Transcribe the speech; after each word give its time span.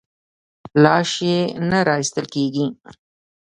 لاش 0.83 1.11
یې 1.27 1.39
نه 1.69 1.79
راایستل 1.87 2.25
کېږي. 2.35 2.65